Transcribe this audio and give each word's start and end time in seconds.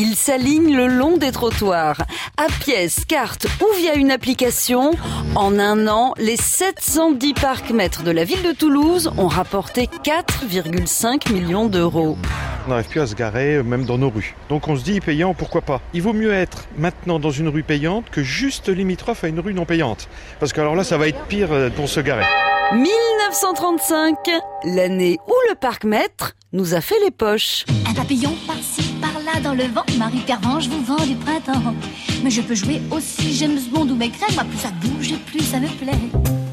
Ils 0.00 0.14
s'alignent 0.14 0.76
le 0.76 0.86
long 0.86 1.16
des 1.16 1.32
trottoirs. 1.32 1.96
À 2.36 2.46
pièce, 2.60 3.04
carte 3.04 3.48
ou 3.60 3.66
via 3.76 3.96
une 3.96 4.12
application, 4.12 4.92
en 5.34 5.58
un 5.58 5.88
an, 5.88 6.14
les 6.18 6.36
710 6.36 7.34
parcs 7.34 7.70
mètres 7.70 8.04
de 8.04 8.12
la 8.12 8.22
ville 8.22 8.44
de 8.44 8.52
Toulouse 8.52 9.10
ont 9.18 9.26
rapporté 9.26 9.88
4,5 10.04 11.32
millions 11.32 11.66
d'euros. 11.66 12.16
On 12.64 12.70
n'arrive 12.70 12.86
plus 12.86 13.00
à 13.00 13.08
se 13.08 13.16
garer, 13.16 13.56
euh, 13.56 13.64
même 13.64 13.86
dans 13.86 13.98
nos 13.98 14.08
rues. 14.08 14.36
Donc 14.48 14.68
on 14.68 14.76
se 14.76 14.84
dit, 14.84 15.00
payant, 15.00 15.34
pourquoi 15.34 15.62
pas? 15.62 15.80
Il 15.94 16.02
vaut 16.02 16.12
mieux 16.12 16.32
être 16.32 16.68
maintenant 16.76 17.18
dans 17.18 17.32
une 17.32 17.48
rue 17.48 17.64
payante 17.64 18.04
que 18.08 18.22
juste 18.22 18.68
limitrophe 18.68 19.24
à 19.24 19.26
une 19.26 19.40
rue 19.40 19.52
non 19.52 19.64
payante. 19.64 20.08
Parce 20.38 20.52
que 20.52 20.60
alors 20.60 20.76
là, 20.76 20.84
ça 20.84 20.96
va 20.96 21.08
être 21.08 21.24
pire 21.24 21.50
euh, 21.50 21.70
pour 21.70 21.88
se 21.88 21.98
garer. 21.98 22.24
1935, 22.70 24.14
l'année 24.62 25.18
où 25.26 25.34
le 25.48 25.56
parc 25.56 25.82
maître 25.82 26.36
nous 26.52 26.74
a 26.74 26.80
fait 26.80 27.00
les 27.02 27.10
poches. 27.10 27.64
Un 27.88 27.94
papillon 27.94 28.34
par-ci, 28.46 28.87
par-là 29.00 29.40
dans 29.42 29.54
le 29.54 29.64
vent. 29.64 29.84
Marie 29.98 30.20
Pervenche 30.26 30.68
vous 30.68 30.82
vend 30.82 31.04
du 31.04 31.14
printemps. 31.14 31.74
Mais 32.22 32.30
je 32.30 32.42
peux 32.42 32.54
jouer 32.54 32.80
aussi 32.90 33.34
James 33.34 33.58
Bond 33.72 33.88
ou 33.88 33.94
Maigret. 33.94 34.32
Moi, 34.34 34.44
plus 34.44 34.58
ça 34.58 34.70
bouge 34.80 35.12
et 35.12 35.16
plus 35.16 35.42
ça 35.42 35.58
me 35.58 35.68
plaît. 35.68 35.92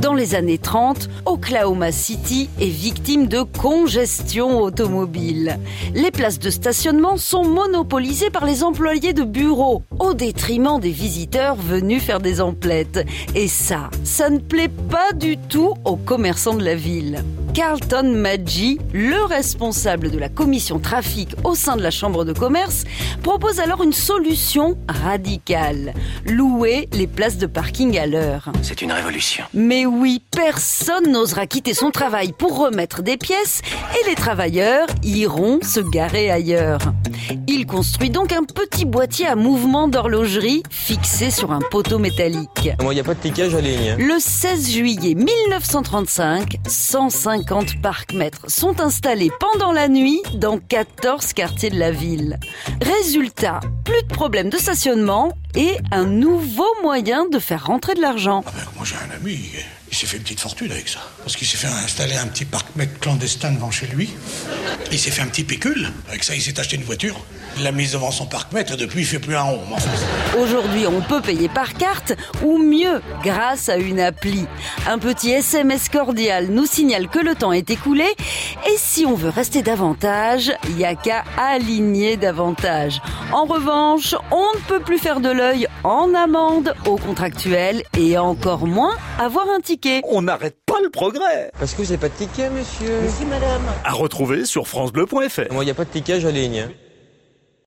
Dans 0.00 0.14
les 0.14 0.36
années 0.36 0.58
30, 0.58 1.08
Oklahoma 1.26 1.90
City 1.90 2.48
est 2.60 2.68
victime 2.68 3.26
de 3.26 3.42
congestion 3.42 4.60
automobile. 4.60 5.58
Les 5.92 6.12
places 6.12 6.38
de 6.38 6.50
stationnement 6.50 7.16
sont 7.16 7.44
monopolisées 7.44 8.30
par 8.30 8.44
les 8.44 8.62
employés 8.62 9.12
de 9.12 9.24
bureau, 9.24 9.82
au 9.98 10.14
détriment 10.14 10.78
des 10.78 10.92
visiteurs 10.92 11.56
venus 11.56 12.02
faire 12.02 12.20
des 12.20 12.40
emplettes. 12.40 13.04
Et 13.34 13.48
ça, 13.48 13.90
ça 14.04 14.30
ne 14.30 14.38
plaît 14.38 14.70
pas 14.88 15.12
du 15.12 15.36
tout 15.36 15.74
aux 15.84 15.96
commerçants 15.96 16.54
de 16.54 16.64
la 16.64 16.76
ville. 16.76 17.24
Carlton 17.54 18.14
Maggi, 18.14 18.78
le 18.92 19.24
responsable 19.24 20.10
de 20.10 20.18
la 20.18 20.28
commission 20.28 20.78
trafic 20.78 21.34
au 21.44 21.54
sein 21.54 21.76
de 21.76 21.82
la 21.82 21.90
Chambre 21.90 22.24
de 22.24 22.32
commerce, 22.32 22.84
propose 23.22 23.60
alors 23.60 23.82
une 23.82 23.92
solution 23.92 24.78
radicale. 24.88 25.94
Louer 26.26 26.88
les 26.92 27.06
places 27.06 27.38
de 27.38 27.46
parking 27.46 27.98
à 27.98 28.06
l'heure. 28.06 28.50
C'est 28.62 28.82
une 28.82 28.92
révolution. 28.92 29.44
Mais 29.54 29.86
oui, 29.86 30.22
personne 30.30 31.10
n'osera 31.10 31.46
quitter 31.46 31.74
son 31.74 31.90
travail 31.90 32.32
pour 32.32 32.58
remettre 32.58 33.02
des 33.02 33.16
pièces 33.16 33.62
et 34.00 34.08
les 34.08 34.14
travailleurs 34.14 34.86
iront 35.02 35.60
se 35.62 35.80
garer 35.80 36.30
ailleurs. 36.30 36.80
Il 37.46 37.66
construit 37.66 38.10
donc 38.10 38.32
un 38.32 38.44
petit 38.44 38.84
boîtier 38.84 39.26
à 39.26 39.36
mouvement 39.36 39.88
d'horlogerie 39.88 40.62
fixé 40.70 41.30
sur 41.30 41.52
un 41.52 41.60
poteau 41.70 41.98
métallique. 41.98 42.70
Moi, 42.82 42.92
il 42.92 42.96
n'y 42.96 43.00
a 43.00 43.04
pas 43.04 43.14
de 43.14 43.20
ticket, 43.20 43.50
j'aligne. 43.50 43.96
Le 43.98 44.18
16 44.18 44.70
juillet 44.70 45.14
1935, 45.14 46.58
150 46.66 47.37
parcs-mètres 47.82 48.50
sont 48.50 48.80
installés 48.80 49.30
pendant 49.40 49.72
la 49.72 49.88
nuit 49.88 50.20
dans 50.34 50.58
14 50.58 51.32
quartiers 51.32 51.70
de 51.70 51.78
la 51.78 51.90
ville. 51.90 52.38
Résultat, 52.80 53.60
plus 53.84 54.02
de 54.02 54.08
problèmes 54.08 54.50
de 54.50 54.56
stationnement 54.56 55.32
et 55.54 55.76
un 55.90 56.04
nouveau 56.04 56.68
moyen 56.82 57.28
de 57.28 57.38
faire 57.38 57.66
rentrer 57.66 57.94
de 57.94 58.00
l'argent. 58.00 58.44
S'est 59.98 60.06
fait 60.06 60.16
une 60.18 60.22
petite 60.22 60.40
fortune 60.40 60.70
avec 60.70 60.88
ça. 60.88 61.00
Parce 61.18 61.34
qu'il 61.34 61.46
s'est 61.46 61.56
fait 61.56 61.66
installer 61.66 62.16
un 62.16 62.26
petit 62.28 62.44
parc-mètre 62.44 63.00
clandestin 63.00 63.50
devant 63.50 63.70
chez 63.70 63.86
lui. 63.86 64.10
Il 64.92 64.98
s'est 64.98 65.10
fait 65.10 65.22
un 65.22 65.26
petit 65.26 65.44
pécule. 65.44 65.92
Avec 66.08 66.22
ça, 66.22 66.34
il 66.34 66.40
s'est 66.40 66.58
acheté 66.60 66.76
une 66.76 66.84
voiture. 66.84 67.16
Il 67.56 67.64
l'a 67.64 67.72
mise 67.72 67.92
devant 67.92 68.12
son 68.12 68.26
parc-mètre 68.26 68.74
et 68.74 68.76
depuis, 68.76 69.00
il 69.00 69.06
fait 69.06 69.18
plus 69.18 69.34
un 69.34 69.42
rond. 69.42 69.60
Aujourd'hui, 70.38 70.86
on 70.86 71.00
peut 71.00 71.20
payer 71.20 71.48
par 71.48 71.74
carte 71.74 72.12
ou 72.44 72.58
mieux, 72.58 73.02
grâce 73.24 73.68
à 73.68 73.76
une 73.76 73.98
appli. 73.98 74.46
Un 74.86 74.98
petit 74.98 75.30
SMS 75.30 75.88
cordial 75.88 76.46
nous 76.48 76.66
signale 76.66 77.08
que 77.08 77.18
le 77.18 77.34
temps 77.34 77.52
est 77.52 77.70
écoulé 77.70 78.06
et 78.68 78.76
si 78.76 79.04
on 79.04 79.14
veut 79.14 79.30
rester 79.30 79.62
davantage, 79.62 80.52
il 80.68 80.76
n'y 80.76 80.84
a 80.84 80.94
qu'à 80.94 81.24
aligner 81.36 82.16
davantage. 82.16 83.00
En 83.32 83.46
revanche, 83.46 84.14
on 84.30 84.46
ne 84.54 84.60
peut 84.68 84.80
plus 84.80 84.98
faire 84.98 85.20
de 85.20 85.30
l'œil 85.30 85.66
en 85.82 86.14
amende 86.14 86.74
aux 86.86 86.96
contractuels 86.96 87.82
et 87.98 88.16
encore 88.16 88.66
moins 88.66 88.96
avoir 89.18 89.46
un 89.50 89.60
ticket. 89.60 89.87
On 90.04 90.22
n'arrête 90.22 90.56
pas 90.66 90.80
le 90.82 90.90
progrès. 90.90 91.50
Parce 91.58 91.74
que 91.74 91.84
j'ai 91.84 91.96
pas 91.96 92.08
de 92.08 92.14
ticket, 92.14 92.50
monsieur. 92.50 93.00
À 93.84 93.92
retrouver 93.92 94.44
sur 94.44 94.68
FranceBleu.fr. 94.68 95.52
Moi, 95.52 95.62
il 95.62 95.66
n'y 95.66 95.70
a 95.70 95.74
pas 95.74 95.84
de 95.84 95.90
ticket, 95.90 96.20
j'aligne. 96.20 96.68